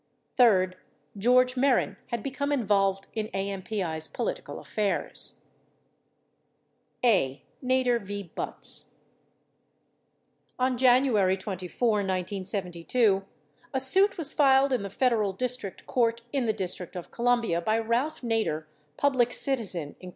[0.35, 0.77] Third,
[1.15, 5.41] George Mehren had become involved in AMPI's polit ical affairs.
[7.05, 7.43] a.
[7.63, 8.31] Nader v.
[8.35, 8.93] Butz
[10.57, 13.23] On January 24, 1972,
[13.71, 17.77] a suit was filed in the Federal District Court in the District of Columbia by
[17.77, 18.65] Ralph Nader,
[18.97, 20.09] Public Citizen, Inc.